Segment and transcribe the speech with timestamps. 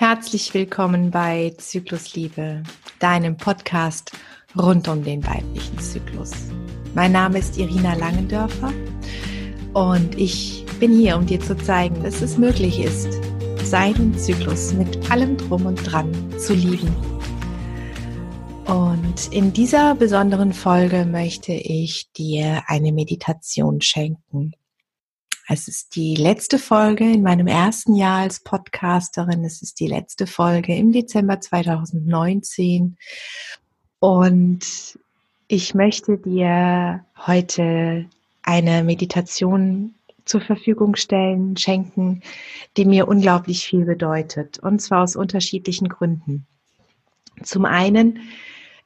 [0.00, 2.62] Herzlich willkommen bei Zyklusliebe,
[3.00, 4.12] deinem Podcast
[4.58, 6.32] rund um den weiblichen Zyklus.
[6.94, 8.72] Mein Name ist Irina Langendörfer
[9.74, 13.10] und ich bin hier, um dir zu zeigen, dass es möglich ist,
[13.62, 16.96] seinen Zyklus mit allem drum und dran zu lieben.
[18.64, 24.54] Und in dieser besonderen Folge möchte ich dir eine Meditation schenken.
[25.52, 29.44] Es ist die letzte Folge in meinem ersten Jahr als Podcasterin.
[29.44, 32.96] Es ist die letzte Folge im Dezember 2019.
[33.98, 34.60] Und
[35.48, 38.06] ich möchte dir heute
[38.44, 42.22] eine Meditation zur Verfügung stellen, schenken,
[42.76, 44.60] die mir unglaublich viel bedeutet.
[44.60, 46.46] Und zwar aus unterschiedlichen Gründen.
[47.42, 48.20] Zum einen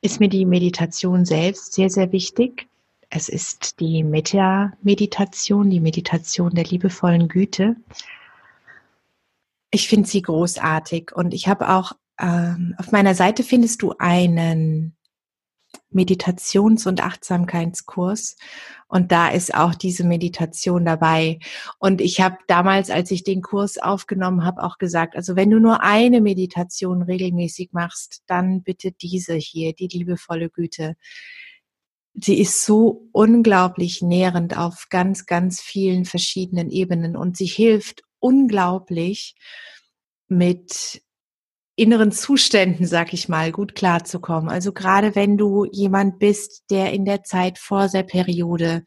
[0.01, 2.69] ist mir die Meditation selbst sehr, sehr wichtig.
[3.11, 7.77] Es ist die Metta-Meditation, die Meditation der liebevollen Güte.
[9.71, 14.97] Ich finde sie großartig und ich habe auch ähm, auf meiner Seite findest du einen
[15.91, 18.37] Meditations- und Achtsamkeitskurs
[18.89, 21.39] und da ist auch diese Meditation dabei.
[21.79, 25.59] Und ich habe damals, als ich den Kurs aufgenommen habe, auch gesagt, also wenn du
[25.61, 30.97] nur eine Meditation regelmäßig machst, dann bitte diese hier, die liebevolle Güte
[32.15, 39.35] sie ist so unglaublich nährend auf ganz, ganz vielen verschiedenen Ebenen und sie hilft unglaublich
[40.29, 41.03] mit
[41.77, 44.49] inneren Zuständen, sag ich mal, gut klarzukommen.
[44.49, 48.85] Also gerade wenn du jemand bist, der in der Zeit vor der Periode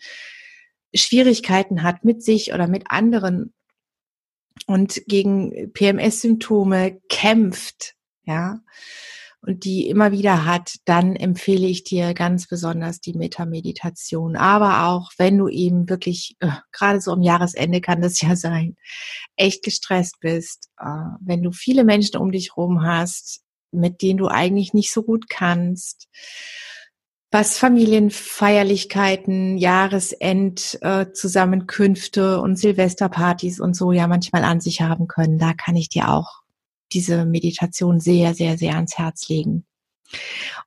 [0.96, 3.54] Schwierigkeiten hat mit sich oder mit anderen
[4.68, 8.62] und gegen PMS-Symptome kämpft, ja,
[9.42, 14.36] und die immer wieder hat, dann empfehle ich dir ganz besonders die Metameditation.
[14.36, 18.76] Aber auch wenn du eben wirklich, äh, gerade so am Jahresende kann das ja sein,
[19.36, 20.86] echt gestresst bist, äh,
[21.22, 25.30] wenn du viele Menschen um dich rum hast, mit denen du eigentlich nicht so gut
[25.30, 26.08] kannst,
[27.30, 35.54] was Familienfeierlichkeiten, Jahresend äh, und Silvesterpartys und so ja manchmal an sich haben können, da
[35.54, 36.47] kann ich dir auch
[36.92, 39.66] diese Meditation sehr, sehr, sehr ans Herz legen.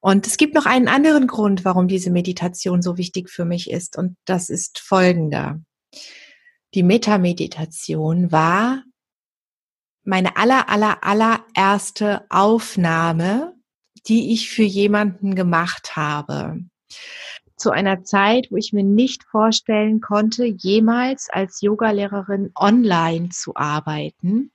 [0.00, 3.96] Und es gibt noch einen anderen Grund, warum diese Meditation so wichtig für mich ist.
[3.96, 5.60] Und das ist folgender.
[6.74, 8.84] Die Metameditation war
[10.04, 13.54] meine aller, aller, allererste Aufnahme,
[14.06, 16.60] die ich für jemanden gemacht habe.
[17.56, 24.50] Zu einer Zeit, wo ich mir nicht vorstellen konnte, jemals als Yogalehrerin online zu arbeiten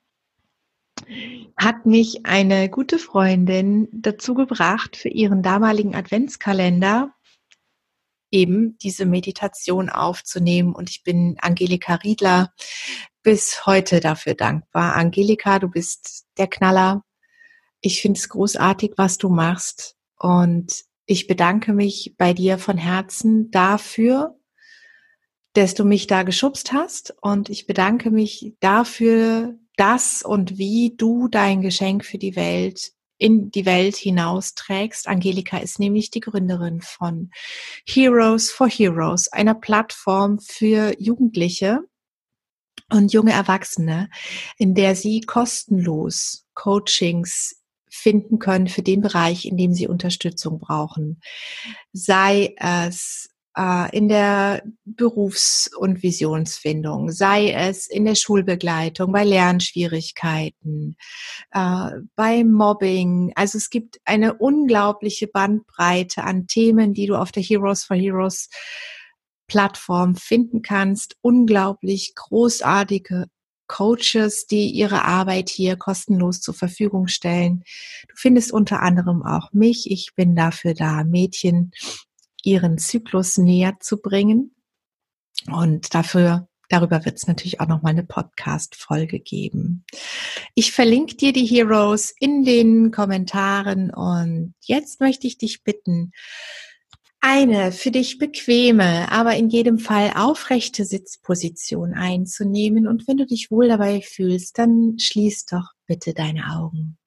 [1.57, 7.13] hat mich eine gute Freundin dazu gebracht, für ihren damaligen Adventskalender
[8.31, 10.73] eben diese Meditation aufzunehmen.
[10.73, 12.53] Und ich bin Angelika Riedler
[13.23, 14.95] bis heute dafür dankbar.
[14.95, 17.03] Angelika, du bist der Knaller.
[17.81, 19.95] Ich finde es großartig, was du machst.
[20.17, 24.37] Und ich bedanke mich bei dir von Herzen dafür,
[25.53, 27.15] dass du mich da geschubst hast.
[27.21, 33.49] Und ich bedanke mich dafür, das und wie du dein Geschenk für die Welt in
[33.49, 35.07] die Welt hinausträgst.
[35.07, 37.31] Angelika ist nämlich die Gründerin von
[37.87, 41.79] Heroes for Heroes, einer Plattform für Jugendliche
[42.91, 44.09] und junge Erwachsene,
[44.57, 51.21] in der sie kostenlos Coachings finden können für den Bereich, in dem sie Unterstützung brauchen.
[51.93, 60.97] Sei es in der Berufs- und Visionsfindung, sei es in der Schulbegleitung, bei Lernschwierigkeiten,
[61.51, 63.31] äh, bei Mobbing.
[63.35, 68.49] Also es gibt eine unglaubliche Bandbreite an Themen, die du auf der Heroes for Heroes
[69.47, 71.15] Plattform finden kannst.
[71.21, 73.27] Unglaublich großartige
[73.67, 77.63] Coaches, die ihre Arbeit hier kostenlos zur Verfügung stellen.
[78.09, 79.89] Du findest unter anderem auch mich.
[79.89, 81.71] Ich bin dafür da, Mädchen
[82.45, 84.55] ihren Zyklus näher zu bringen.
[85.51, 89.85] Und dafür Darüber wird es natürlich auch noch mal eine Podcast-Folge geben.
[90.55, 96.11] Ich verlinke dir die Heroes in den Kommentaren und jetzt möchte ich dich bitten,
[97.21, 102.87] eine für dich bequeme, aber in jedem Fall aufrechte Sitzposition einzunehmen.
[102.87, 106.97] Und wenn du dich wohl dabei fühlst, dann schließ doch bitte deine Augen.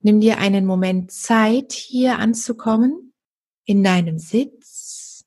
[0.00, 3.09] Nimm dir einen Moment Zeit, hier anzukommen
[3.70, 5.24] in deinem Sitz,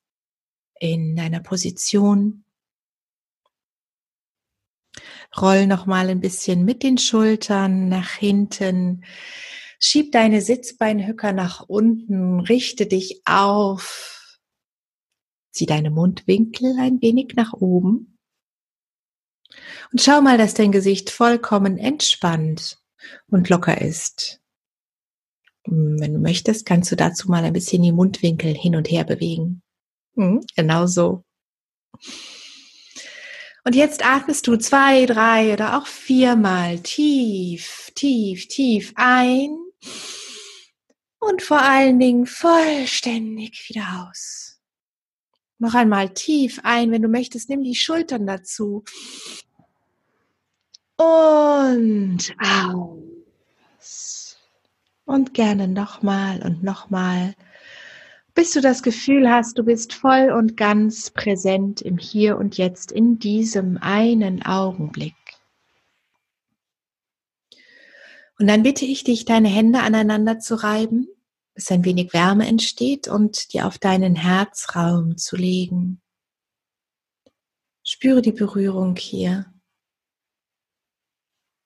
[0.78, 2.44] in deiner Position.
[5.40, 9.06] Roll noch mal ein bisschen mit den Schultern nach hinten.
[9.80, 14.42] Schieb deine Sitzbeinhöcker nach unten, richte dich auf.
[15.54, 18.20] Zieh deine Mundwinkel ein wenig nach oben.
[19.94, 22.78] Und schau mal, dass dein Gesicht vollkommen entspannt
[23.28, 24.43] und locker ist.
[25.66, 29.04] Hm, wenn du möchtest, kannst du dazu mal ein bisschen die Mundwinkel hin und her
[29.04, 29.62] bewegen.
[30.16, 31.24] Hm, genau so.
[33.66, 39.58] Und jetzt atmest du zwei, drei oder auch viermal tief, tief, tief ein
[41.20, 44.60] und vor allen Dingen vollständig wieder aus.
[45.60, 48.84] Noch einmal tief ein, wenn du möchtest, nimm die Schultern dazu.
[50.98, 53.13] Und aus.
[55.06, 57.36] Und gerne nochmal und nochmal,
[58.34, 62.92] bis du das Gefühl hast, du bist voll und ganz präsent im Hier und Jetzt
[62.92, 65.14] in diesem einen Augenblick.
[68.40, 71.08] Und dann bitte ich dich, deine Hände aneinander zu reiben,
[71.54, 76.02] bis ein wenig Wärme entsteht und dir auf deinen Herzraum zu legen.
[77.84, 79.53] Spüre die Berührung hier.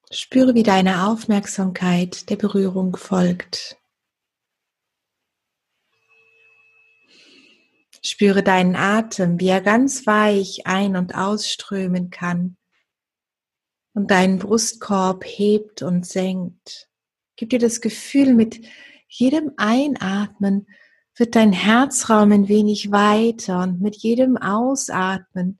[0.09, 3.77] Spüre, wie deine Aufmerksamkeit der Berührung folgt.
[8.01, 12.55] Spüre deinen Atem, wie er ganz weich ein- und ausströmen kann
[13.93, 16.87] und deinen Brustkorb hebt und senkt.
[17.35, 18.65] Gib dir das Gefühl, mit
[19.09, 20.67] jedem Einatmen
[21.15, 25.59] wird dein Herzraum ein wenig weiter und mit jedem Ausatmen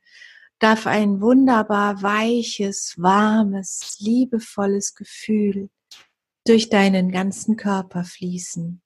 [0.60, 5.70] darf ein wunderbar weiches, warmes, liebevolles Gefühl
[6.46, 8.82] durch deinen ganzen Körper fließen.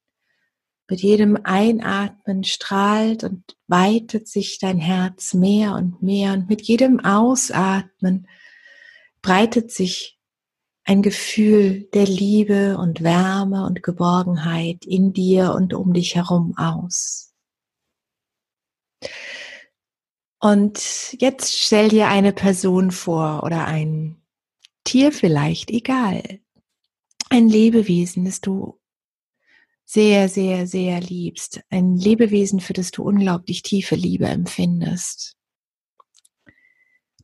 [0.89, 6.99] Mit jedem Einatmen strahlt und weitet sich dein Herz mehr und mehr und mit jedem
[6.99, 8.27] Ausatmen
[9.21, 10.19] breitet sich
[10.83, 17.33] ein Gefühl der Liebe und Wärme und Geborgenheit in dir und um dich herum aus.
[20.41, 24.17] Und jetzt stell dir eine Person vor oder ein
[24.83, 26.39] Tier vielleicht, egal.
[27.29, 28.79] Ein Lebewesen, das du
[29.85, 31.61] sehr, sehr, sehr liebst.
[31.69, 35.37] Ein Lebewesen, für das du unglaublich tiefe Liebe empfindest.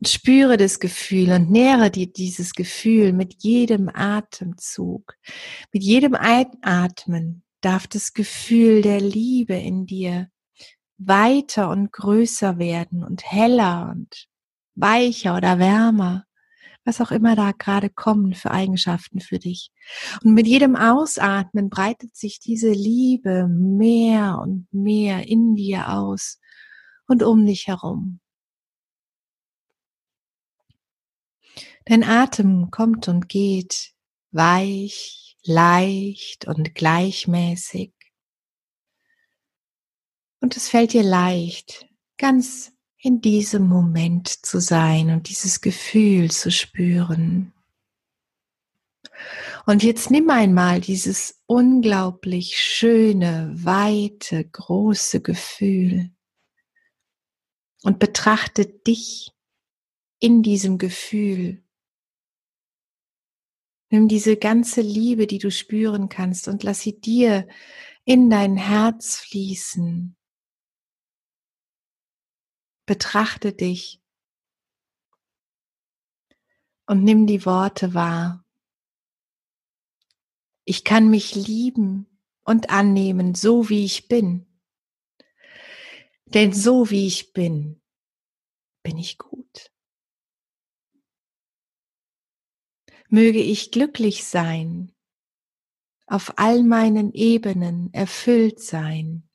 [0.06, 5.16] Spüre das Gefühl und nähere dir dieses Gefühl mit jedem Atemzug.
[5.72, 10.30] Mit jedem Einatmen darf das Gefühl der Liebe in dir
[10.98, 14.26] weiter und größer werden und heller und
[14.74, 16.24] weicher oder wärmer,
[16.84, 19.70] was auch immer da gerade kommen für Eigenschaften für dich.
[20.22, 26.40] Und mit jedem Ausatmen breitet sich diese Liebe mehr und mehr in dir aus
[27.06, 28.20] und um dich herum.
[31.84, 33.92] Dein Atem kommt und geht
[34.30, 37.97] weich, leicht und gleichmäßig.
[40.40, 41.86] Und es fällt dir leicht,
[42.16, 47.52] ganz in diesem Moment zu sein und dieses Gefühl zu spüren.
[49.66, 56.10] Und jetzt nimm einmal dieses unglaublich schöne, weite, große Gefühl
[57.82, 59.32] und betrachte dich
[60.20, 61.62] in diesem Gefühl
[63.90, 67.48] Nimm diese ganze Liebe, die du spüren kannst, und lass sie dir
[68.04, 70.17] in dein Herz fließen.
[72.88, 74.02] Betrachte dich
[76.86, 78.46] und nimm die Worte wahr.
[80.64, 82.06] Ich kann mich lieben
[82.44, 84.46] und annehmen, so wie ich bin.
[86.24, 87.82] Denn so wie ich bin,
[88.82, 89.70] bin ich gut.
[93.10, 94.94] Möge ich glücklich sein,
[96.06, 99.27] auf all meinen Ebenen erfüllt sein.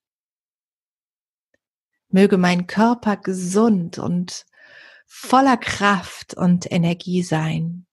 [2.14, 4.46] Möge mein Körper gesund und
[5.08, 7.88] voller Kraft und Energie sein.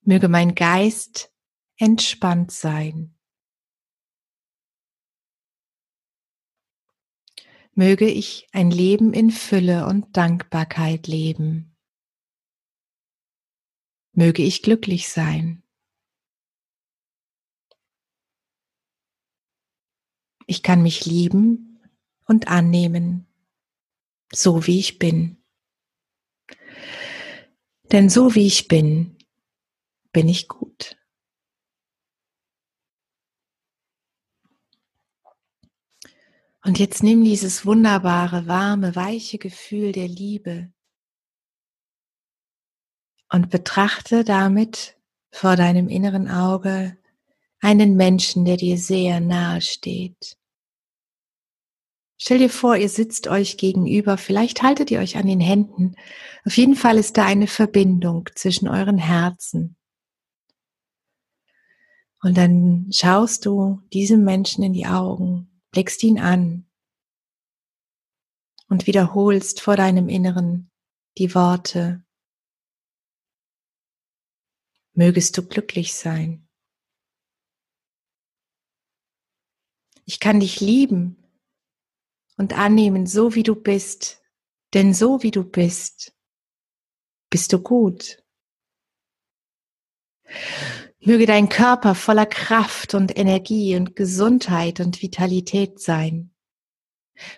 [0.00, 1.32] Möge mein Geist
[1.76, 3.16] entspannt sein.
[7.74, 11.76] Möge ich ein Leben in Fülle und Dankbarkeit leben.
[14.10, 15.62] Möge ich glücklich sein.
[20.50, 21.78] Ich kann mich lieben
[22.26, 23.28] und annehmen,
[24.32, 25.40] so wie ich bin.
[27.92, 29.16] Denn so wie ich bin,
[30.10, 30.96] bin ich gut.
[36.64, 40.72] Und jetzt nimm dieses wunderbare, warme, weiche Gefühl der Liebe
[43.28, 44.98] und betrachte damit
[45.30, 46.98] vor deinem inneren Auge
[47.60, 50.39] einen Menschen, der dir sehr nahe steht.
[52.22, 55.96] Stell dir vor, ihr sitzt euch gegenüber, vielleicht haltet ihr euch an den Händen.
[56.44, 59.78] Auf jeden Fall ist da eine Verbindung zwischen euren Herzen.
[62.22, 66.68] Und dann schaust du diesem Menschen in die Augen, blickst ihn an
[68.68, 70.70] und wiederholst vor deinem Inneren
[71.16, 72.04] die Worte.
[74.92, 76.46] Mögest du glücklich sein.
[80.04, 81.16] Ich kann dich lieben
[82.40, 84.22] und annehmen, so wie du bist.
[84.72, 86.14] Denn so wie du bist,
[87.28, 88.24] bist du gut.
[91.00, 96.34] Möge dein Körper voller Kraft und Energie und Gesundheit und Vitalität sein.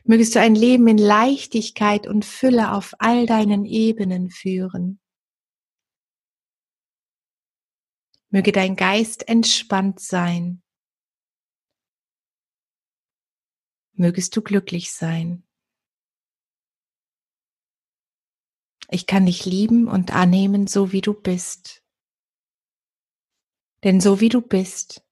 [0.04, 5.00] Mögest du ein Leben in Leichtigkeit und Fülle auf all deinen Ebenen führen.
[8.30, 10.62] Möge dein Geist entspannt sein
[14.02, 15.44] mögest du glücklich sein.
[18.90, 21.82] Ich kann dich lieben und annehmen, so wie du bist.
[23.85, 25.02] Denn so wie du bist,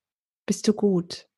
[0.44, 1.30] bist du gut.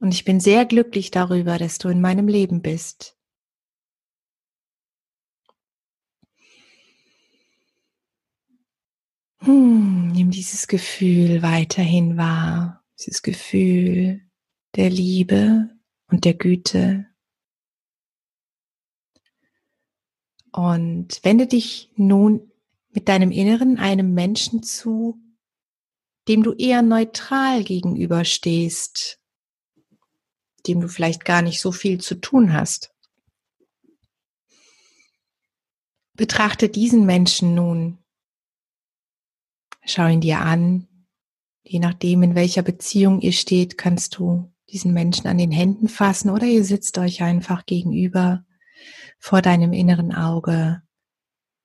[0.00, 3.16] Und ich bin sehr glücklich darüber, dass du in meinem Leben bist.
[9.40, 14.27] Hm, nimm dieses Gefühl weiterhin wahr, dieses Gefühl
[14.78, 17.06] der Liebe und der Güte.
[20.52, 22.52] Und wende dich nun
[22.90, 25.20] mit deinem Inneren einem Menschen zu,
[26.28, 29.20] dem du eher neutral gegenüberstehst,
[30.68, 32.94] dem du vielleicht gar nicht so viel zu tun hast.
[36.14, 37.98] Betrachte diesen Menschen nun.
[39.84, 40.86] Schau ihn dir an.
[41.64, 46.30] Je nachdem, in welcher Beziehung ihr steht, kannst du diesen Menschen an den Händen fassen
[46.30, 48.44] oder ihr sitzt euch einfach gegenüber
[49.18, 50.82] vor deinem inneren Auge.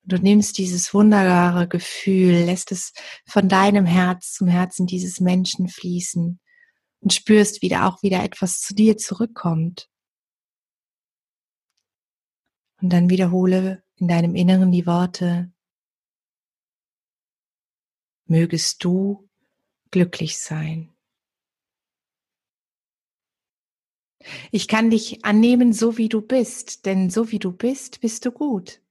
[0.03, 2.93] Du nimmst dieses wunderbare Gefühl, lässt es
[3.25, 6.39] von deinem Herz zum Herzen dieses Menschen fließen
[6.99, 9.89] und spürst, wie da auch wieder etwas zu dir zurückkommt.
[12.81, 15.53] Und dann wiederhole in deinem Inneren die Worte,
[18.25, 19.29] mögest du
[19.91, 20.92] glücklich sein.
[24.51, 28.31] Ich kann dich annehmen, so wie du bist, denn so wie du bist, bist du
[28.31, 28.81] gut.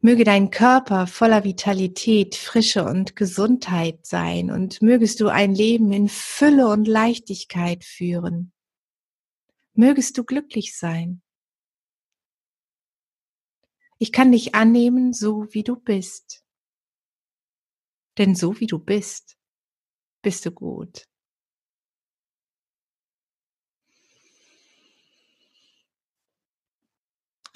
[0.00, 6.08] Möge dein Körper voller Vitalität, Frische und Gesundheit sein und mögest du ein Leben in
[6.08, 8.52] Fülle und Leichtigkeit führen.
[9.74, 11.22] Mögest du glücklich sein.
[13.98, 16.42] Ich kann dich annehmen, so wie du bist.
[18.18, 19.36] Denn so wie du bist,
[20.20, 21.06] bist du gut.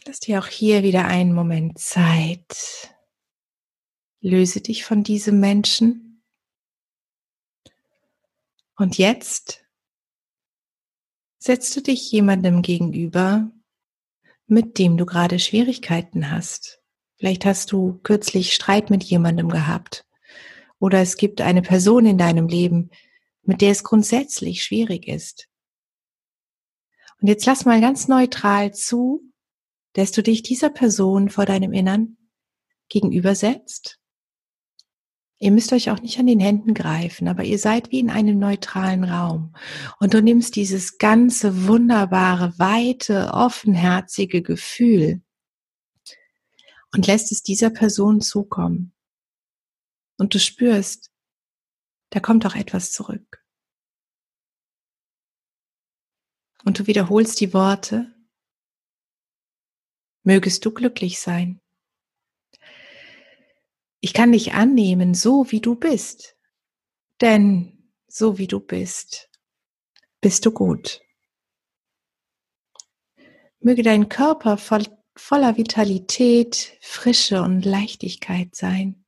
[0.07, 2.95] Lass dir auch hier wieder einen Moment Zeit.
[4.21, 6.23] Löse dich von diesem Menschen.
[8.77, 9.65] Und jetzt
[11.39, 13.51] setzt du dich jemandem gegenüber,
[14.47, 16.81] mit dem du gerade Schwierigkeiten hast.
[17.17, 20.07] Vielleicht hast du kürzlich Streit mit jemandem gehabt.
[20.79, 22.91] Oder es gibt eine Person in deinem Leben,
[23.43, 25.49] mit der es grundsätzlich schwierig ist.
[27.21, 29.33] Und jetzt lass mal ganz neutral zu,
[29.97, 32.19] dass du dich dieser Person vor deinem Innern
[32.91, 33.99] gegenübersetzt.
[35.39, 38.39] Ihr müsst euch auch nicht an den Händen greifen, aber ihr seid wie in einem
[38.39, 39.55] neutralen Raum.
[39.99, 45.23] Und du nimmst dieses ganze wunderbare, weite, offenherzige Gefühl
[46.93, 48.93] und lässt es dieser Person zukommen.
[50.19, 51.11] Und du spürst,
[52.11, 53.43] da kommt auch etwas zurück.
[56.65, 58.16] Und du wiederholst die Worte,
[60.27, 61.61] mögest du glücklich sein.
[64.01, 66.37] Ich kann dich annehmen, so wie du bist,
[67.21, 69.31] denn so wie du bist,
[70.21, 71.01] bist du gut.
[73.61, 79.05] Möge dein Körper voll, voller Vitalität, Frische und Leichtigkeit sein.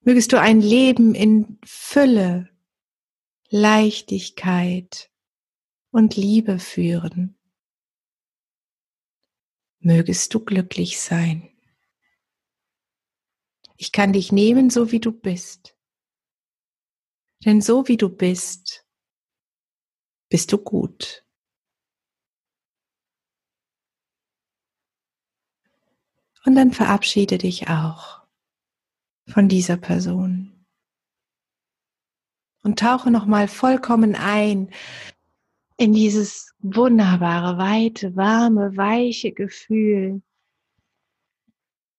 [0.00, 2.50] Mögest du ein Leben in Fülle,
[3.48, 5.10] Leichtigkeit
[5.90, 7.38] und Liebe führen
[9.84, 11.48] mögest du glücklich sein.
[13.76, 15.76] Ich kann dich nehmen, so wie du bist.
[17.44, 18.86] Denn so wie du bist,
[20.28, 21.26] bist du gut.
[26.44, 28.26] Und dann verabschiede dich auch
[29.26, 30.52] von dieser Person.
[32.62, 34.70] und tauche nochmal vollkommen ein
[35.76, 40.22] in dieses wunderbare, weite, warme, weiche Gefühl.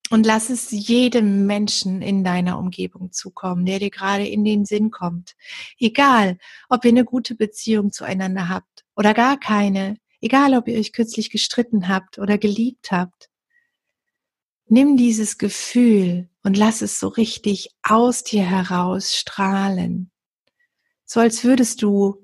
[0.10, 4.92] Und lass es jedem Menschen in deiner Umgebung zukommen, der dir gerade in den Sinn
[4.92, 5.36] kommt.
[5.80, 6.38] Egal,
[6.70, 9.98] ob ihr eine gute Beziehung zueinander habt oder gar keine.
[10.22, 13.30] Egal, ob ihr euch kürzlich gestritten habt oder geliebt habt.
[14.68, 20.12] Nimm dieses Gefühl und lass es so richtig aus dir heraus strahlen.
[21.06, 22.24] So als würdest du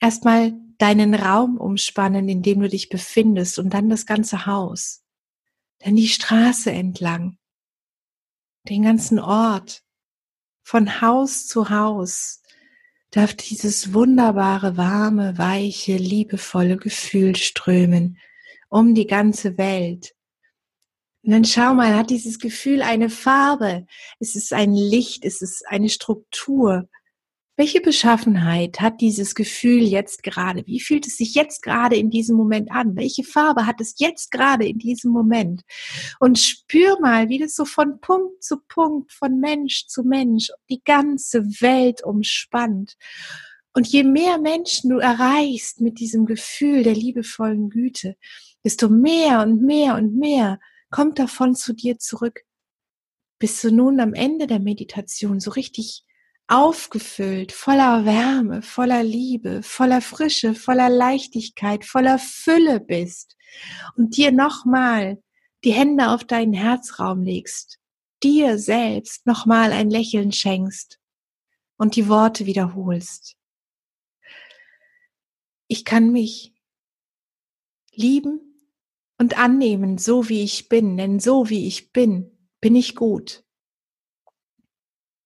[0.00, 5.02] erstmal deinen Raum umspannen, in dem du dich befindest und dann das ganze Haus.
[5.78, 7.38] Dann die Straße entlang,
[8.68, 9.82] den ganzen Ort,
[10.62, 12.42] von Haus zu Haus,
[13.10, 18.18] darf dieses wunderbare, warme, weiche, liebevolle Gefühl strömen
[18.68, 20.14] um die ganze Welt.
[21.22, 23.86] Und dann schau mal, hat dieses Gefühl eine Farbe?
[24.20, 26.88] Es ist ein Licht, es ist eine Struktur.
[27.58, 30.66] Welche Beschaffenheit hat dieses Gefühl jetzt gerade?
[30.66, 32.96] Wie fühlt es sich jetzt gerade in diesem Moment an?
[32.96, 35.62] Welche Farbe hat es jetzt gerade in diesem Moment?
[36.20, 40.82] Und spür mal, wie das so von Punkt zu Punkt, von Mensch zu Mensch die
[40.84, 42.96] ganze Welt umspannt.
[43.72, 48.16] Und je mehr Menschen du erreichst mit diesem Gefühl der liebevollen Güte,
[48.64, 50.60] desto mehr und mehr und mehr
[50.90, 52.42] kommt davon zu dir zurück.
[53.38, 56.04] Bis du nun am Ende der Meditation so richtig
[56.48, 63.36] aufgefüllt, voller Wärme, voller Liebe, voller Frische, voller Leichtigkeit, voller Fülle bist
[63.96, 65.22] und dir nochmal
[65.64, 67.78] die Hände auf deinen Herzraum legst,
[68.22, 71.00] dir selbst nochmal ein Lächeln schenkst
[71.76, 73.36] und die Worte wiederholst.
[75.68, 76.54] Ich kann mich
[77.92, 78.70] lieben
[79.18, 83.45] und annehmen, so wie ich bin, denn so wie ich bin, bin ich gut.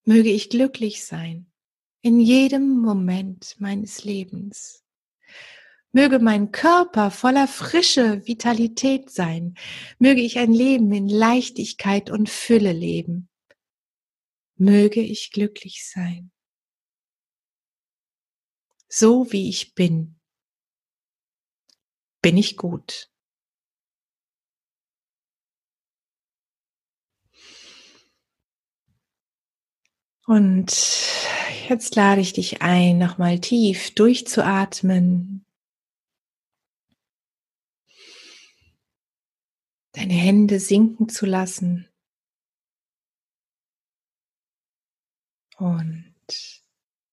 [0.05, 1.51] Möge ich glücklich sein
[2.03, 4.85] in jedem Moment meines Lebens.
[5.93, 9.57] Möge mein Körper voller frische Vitalität sein.
[9.99, 13.29] Möge ich ein Leben in Leichtigkeit und Fülle leben.
[14.57, 16.31] Möge ich glücklich sein.
[18.89, 20.21] So wie ich bin,
[22.23, 23.10] bin ich gut.
[30.31, 30.71] Und
[31.69, 35.45] jetzt lade ich dich ein, nochmal tief durchzuatmen.
[39.91, 41.89] Deine Hände sinken zu lassen.
[45.59, 46.15] Und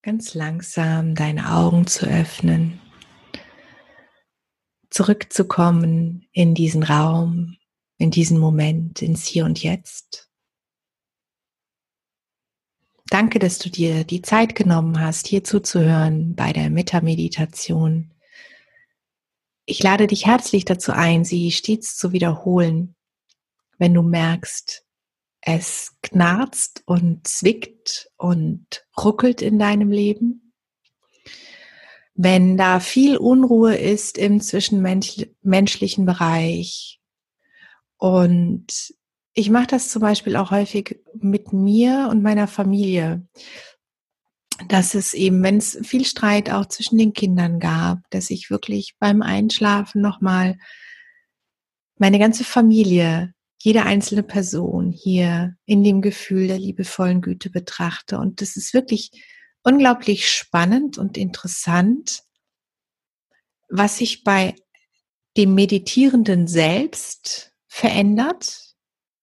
[0.02, 2.80] ganz langsam deine Augen zu öffnen.
[4.90, 7.56] Zurückzukommen in diesen Raum,
[7.96, 10.27] in diesen Moment, ins Hier und Jetzt.
[13.10, 18.12] Danke, dass du dir die Zeit genommen hast, hier zuzuhören bei der Metta-Meditation.
[19.64, 22.96] Ich lade dich herzlich dazu ein, sie stets zu wiederholen,
[23.78, 24.84] wenn du merkst,
[25.40, 30.52] es knarzt und zwickt und ruckelt in deinem Leben.
[32.14, 37.00] Wenn da viel Unruhe ist im zwischenmenschlichen Bereich
[37.96, 38.94] und
[39.38, 43.24] ich mache das zum Beispiel auch häufig mit mir und meiner Familie,
[44.66, 48.96] dass es eben, wenn es viel Streit auch zwischen den Kindern gab, dass ich wirklich
[48.98, 50.58] beim Einschlafen nochmal
[51.98, 58.18] meine ganze Familie, jede einzelne Person hier in dem Gefühl der liebevollen Güte betrachte.
[58.18, 59.12] Und das ist wirklich
[59.62, 62.22] unglaublich spannend und interessant,
[63.68, 64.56] was sich bei
[65.36, 68.67] dem Meditierenden selbst verändert,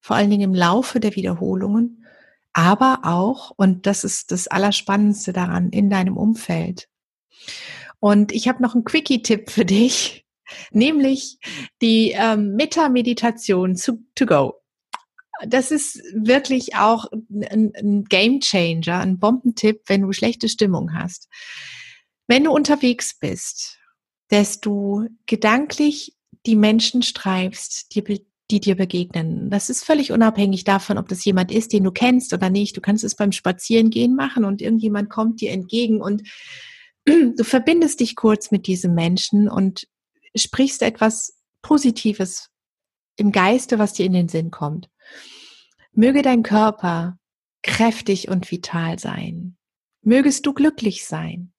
[0.06, 2.06] vor allen Dingen im Laufe der Wiederholungen,
[2.54, 6.88] aber auch, und das ist das Allerspannendste daran, in deinem Umfeld.
[8.00, 10.28] Und ich habe noch einen Quickie-Tipp für dich,
[10.72, 11.39] nämlich
[11.82, 14.54] die ähm, Meta-Meditation to, to go.
[15.48, 21.30] Das ist wirklich auch ein, ein Game Changer, ein Bombentipp, wenn du schlechte Stimmung hast.
[22.28, 23.80] Wenn du unterwegs bist,
[24.28, 26.15] dass du gedanklich
[26.46, 29.49] die Menschen streifst, die, die dir begegnen.
[29.49, 32.77] Das ist völlig unabhängig davon, ob das jemand ist, den du kennst oder nicht.
[32.77, 36.23] Du kannst es beim Spazierengehen machen und irgendjemand kommt dir entgegen und
[37.05, 39.88] du verbindest dich kurz mit diesem Menschen und
[40.36, 42.49] sprichst etwas Positives
[43.17, 44.89] im Geiste, was dir in den Sinn kommt.
[45.93, 47.17] Möge dein Körper
[47.63, 49.58] kräftig und vital sein.
[50.01, 51.51] Mögest du glücklich sein.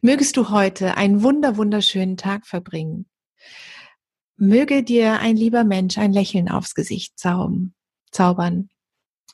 [0.00, 3.06] Mögest du heute einen wunder, wunderschönen Tag verbringen.
[4.36, 8.68] Möge dir ein lieber Mensch ein Lächeln aufs Gesicht zaubern.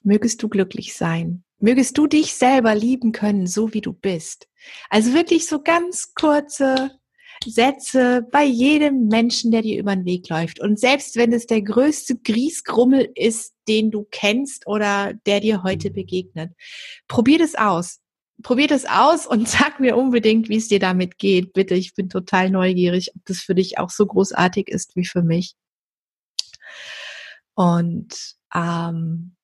[0.03, 1.45] Mögest du glücklich sein.
[1.59, 4.49] Mögest du dich selber lieben können, so wie du bist.
[4.89, 6.91] Also wirklich so ganz kurze
[7.47, 10.61] Sätze bei jedem Menschen, der dir über den Weg läuft.
[10.61, 15.91] Und selbst wenn es der größte Griesgrummel ist, den du kennst oder der dir heute
[15.91, 16.53] begegnet,
[17.09, 18.00] probier das aus.
[18.43, 21.53] Probier das aus und sag mir unbedingt, wie es dir damit geht.
[21.53, 25.23] Bitte, ich bin total neugierig, ob das für dich auch so großartig ist wie für
[25.23, 25.55] mich.
[27.55, 29.37] Und ähm,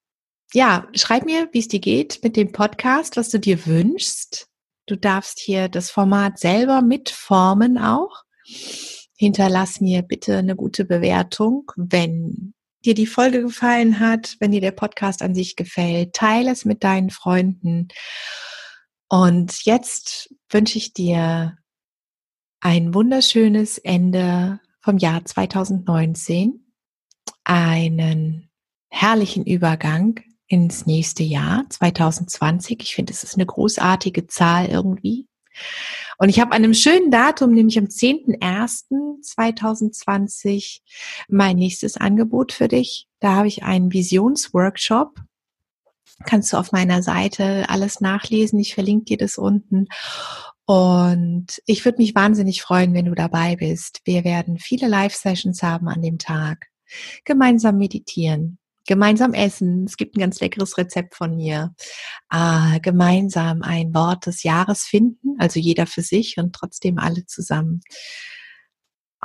[0.53, 4.49] ja, schreib mir, wie es dir geht mit dem Podcast, was du dir wünschst.
[4.87, 8.25] Du darfst hier das Format selber mitformen auch.
[9.19, 12.55] Hinterlass mir bitte eine gute Bewertung, wenn
[12.85, 16.13] dir die Folge gefallen hat, wenn dir der Podcast an sich gefällt.
[16.13, 17.89] Teile es mit deinen Freunden.
[19.09, 21.57] Und jetzt wünsche ich dir
[22.61, 26.73] ein wunderschönes Ende vom Jahr 2019,
[27.45, 28.51] einen
[28.89, 32.83] herrlichen Übergang ins nächste Jahr 2020.
[32.83, 35.27] Ich finde, es ist eine großartige Zahl irgendwie.
[36.19, 40.81] Und ich habe an einem schönen Datum, nämlich am 10.01.2020,
[41.29, 43.09] mein nächstes Angebot für dich.
[43.21, 45.19] Da habe ich einen Visionsworkshop.
[46.25, 48.59] Kannst du auf meiner Seite alles nachlesen.
[48.59, 49.87] Ich verlinke dir das unten.
[50.65, 54.01] Und ich würde mich wahnsinnig freuen, wenn du dabei bist.
[54.05, 56.67] Wir werden viele Live-Sessions haben an dem Tag.
[57.25, 59.85] Gemeinsam meditieren, gemeinsam essen.
[59.85, 61.75] Es gibt ein ganz leckeres Rezept von mir.
[62.33, 67.81] Äh, gemeinsam ein Wort des Jahres finden, also jeder für sich und trotzdem alle zusammen.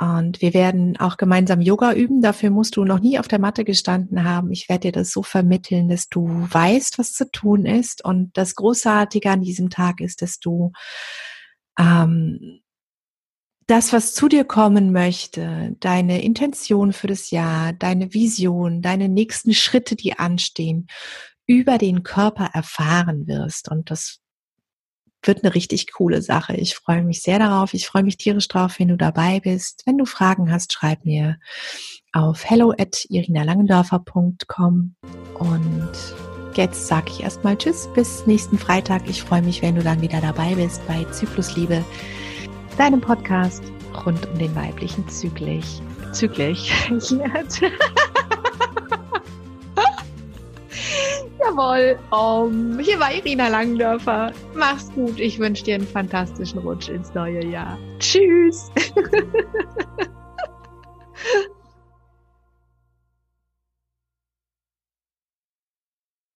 [0.02, 2.22] Und wir werden auch gemeinsam Yoga üben.
[2.22, 4.50] Dafür musst du noch nie auf der Matte gestanden haben.
[4.50, 8.04] Ich werde dir das so vermitteln, dass du weißt, was zu tun ist.
[8.04, 10.72] Und das Großartige an diesem Tag ist, dass du
[11.78, 12.62] ähm,
[13.68, 19.54] das, was zu dir kommen möchte, deine Intention für das Jahr, deine Vision, deine nächsten
[19.54, 20.88] Schritte, die anstehen,
[21.46, 23.70] über den Körper erfahren wirst.
[23.70, 24.21] Und das
[25.22, 26.54] wird eine richtig coole Sache.
[26.54, 27.74] Ich freue mich sehr darauf.
[27.74, 29.82] Ich freue mich tierisch drauf, wenn du dabei bist.
[29.86, 31.38] Wenn du Fragen hast, schreib mir
[32.12, 34.94] auf hello at irinalangendorfer.com
[35.38, 35.90] und
[36.54, 39.08] jetzt sage ich erstmal Tschüss, bis nächsten Freitag.
[39.08, 41.84] Ich freue mich, wenn du dann wieder dabei bist bei Zyklusliebe
[42.76, 43.62] deinem Podcast
[44.04, 45.80] rund um den weiblichen Zyklich.
[46.12, 46.70] Zyklich.
[51.52, 51.98] Jawohl.
[52.10, 54.32] Um, hier war Irina Langdörfer.
[54.54, 55.20] Mach's gut.
[55.20, 57.78] Ich wünsche dir einen fantastischen Rutsch ins neue Jahr.
[57.98, 58.70] Tschüss.